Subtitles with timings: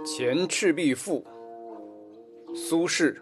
[0.02, 1.22] 《前赤壁赋》
[2.56, 3.14] 苏轼。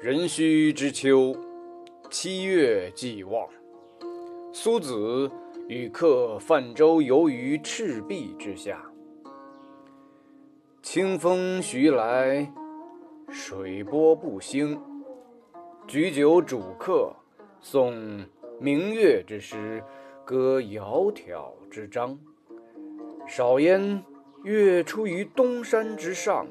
[0.00, 1.36] 壬戌之秋，
[2.10, 3.48] 七月既望，
[4.52, 5.30] 苏子
[5.68, 8.84] 与客泛舟游于赤壁之下。
[10.82, 12.52] 清风徐来，
[13.30, 14.76] 水波不兴。
[15.86, 17.14] 举酒属客，
[17.62, 18.26] 诵
[18.58, 19.80] 明月之诗，
[20.24, 22.18] 歌窈窕之章。
[23.26, 24.04] 少焉，
[24.44, 26.46] 月出于东山之上，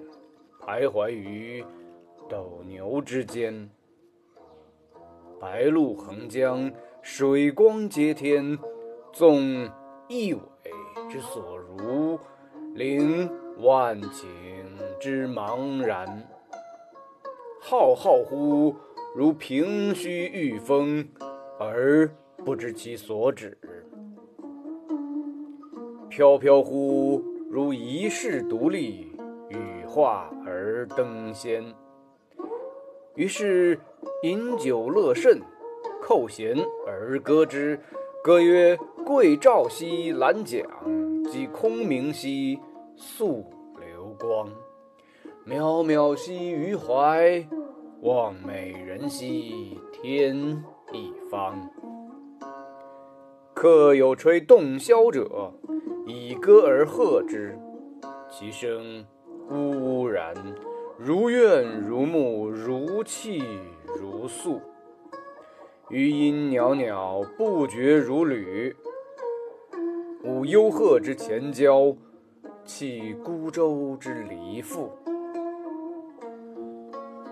[0.59, 1.63] 徘徊于
[2.30, 3.70] 斗牛之间。
[5.39, 6.71] 白露横江，
[7.02, 8.57] 水光接天，
[9.11, 9.70] 纵
[10.07, 10.41] 一苇
[11.09, 12.20] 之所如，
[12.73, 14.25] 凌万顷
[14.99, 16.27] 之茫然。
[17.59, 18.75] 浩浩乎
[19.16, 21.08] 如凭虚御风，
[21.59, 22.09] 而
[22.44, 23.58] 不知其所止。
[26.21, 27.20] 飘飘乎
[27.50, 29.11] 如遗世独立，
[29.50, 31.66] 羽化而登仙。
[33.16, 33.80] 于是
[34.22, 35.41] 饮酒乐甚，
[36.00, 37.80] 扣舷而歌之。
[38.23, 40.63] 歌曰：“桂棹兮兰桨，
[41.23, 42.59] 击空明兮
[42.95, 44.47] 溯流光。
[45.44, 47.44] 渺渺兮予怀，
[48.02, 50.63] 望美人兮天
[50.94, 51.67] 一方。”
[53.56, 55.52] 客有吹洞箫者。
[56.05, 57.57] 以歌而和之，
[58.30, 59.05] 其声
[59.49, 60.33] 呜呜然，
[60.97, 63.44] 如怨如慕，如泣
[63.99, 64.59] 如诉。
[65.89, 68.75] 余音袅袅，不绝如缕。
[70.23, 71.95] 舞幽壑之潜蛟，
[72.63, 74.89] 泣孤舟之离妇。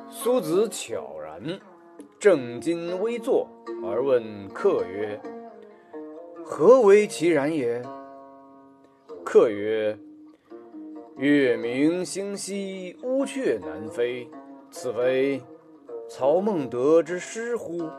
[0.10, 1.60] 苏子悄然，
[2.20, 3.48] 正襟危坐，
[3.84, 5.20] 而问客曰
[6.44, 7.82] ：“何为其然也？”
[9.24, 9.98] 客曰
[11.18, 14.28] ：“月明星稀，乌鹊南飞。
[14.72, 15.42] 此非
[16.08, 17.90] 曹孟德之诗乎？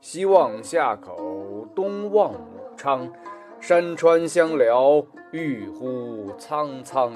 [0.00, 3.12] 西望夏口，东望武昌，
[3.60, 7.12] 山川相辽，郁乎苍苍。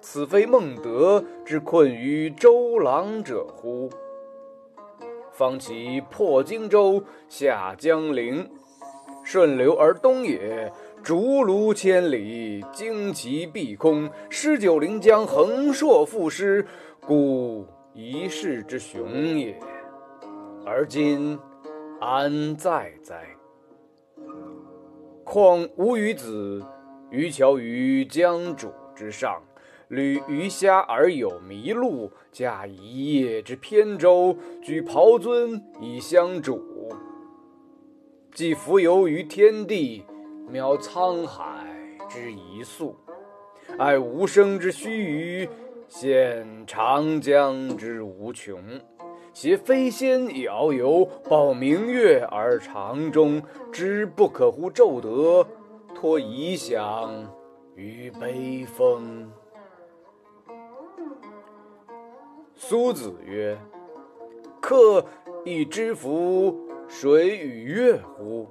[0.00, 3.88] 此非孟德之困于周郎者乎？
[5.32, 8.50] 方其破荆州，下江陵，
[9.24, 10.70] 顺流而东也。”
[11.02, 16.66] 竹庐千里，旌旗蔽空，诗酒临江，横槊赋诗，
[17.00, 19.58] 故一世之雄也。
[20.66, 21.38] 而今
[22.00, 23.22] 安在哉？
[25.24, 26.62] 况吾与子
[27.10, 29.42] 渔樵于江渚之上，
[29.88, 36.62] 侣鱼虾而友麋鹿，驾一叶之扁舟，举匏樽以相属，
[38.34, 40.04] 既浮游于天地。
[40.50, 41.64] 渺沧海
[42.08, 42.96] 之一粟，
[43.78, 45.48] 爱无声之须臾，
[45.88, 48.60] 羡长江之无穷。
[49.32, 53.40] 携飞仙以遨游，抱明月而长终，
[53.70, 55.46] 知不可乎骤得，
[55.94, 57.32] 托遗响
[57.76, 59.30] 于悲风。
[62.56, 63.56] 苏子曰
[64.60, 65.04] ：“客
[65.44, 66.58] 亦知夫
[66.88, 68.48] 水与月乎？”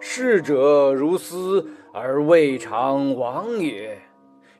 [0.00, 3.98] 逝者如斯而未尝往也，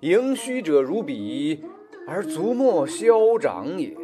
[0.01, 1.65] 盈虚者如彼
[2.07, 3.97] 而足莫消长也。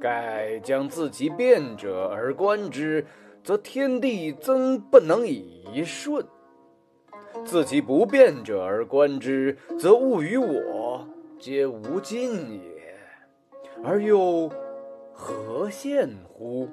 [0.00, 3.04] 盖将自其变者而观之，
[3.42, 6.22] 则天地曾不能以一瞬；
[7.44, 11.04] 自其不变者而观之，则物与我
[11.38, 12.60] 皆无尽也。
[13.82, 14.48] 而又
[15.12, 16.68] 何羡乎？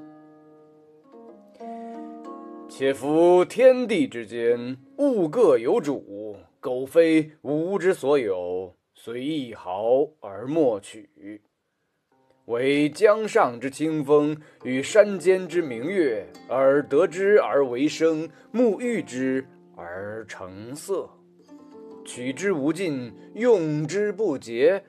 [2.77, 11.41] 且夫天地之间，物各有主，苟非吾之所有，虽一毫而莫取。
[12.47, 21.09] 惟江上之清风，与山间之明月，而得之而为声，沐浴之而成色，
[22.03, 24.83] 取之无尽，用之不竭，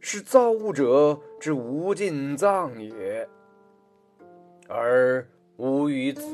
[0.00, 3.28] 是造物者之无尽藏也。
[4.66, 5.24] 而
[5.58, 6.24] 吾与子。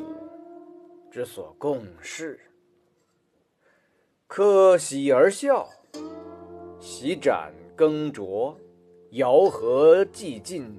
[1.11, 2.39] 之所共事，
[4.29, 5.69] 客喜而笑，
[6.79, 8.55] 洗盏更酌，
[9.11, 10.73] 肴核既尽，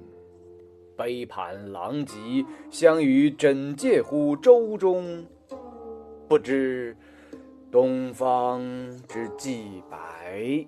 [0.96, 2.16] 杯盘狼藉，
[2.70, 5.26] 相与枕藉乎舟中，
[6.26, 6.96] 不知
[7.70, 8.62] 东方
[9.06, 10.66] 之既白。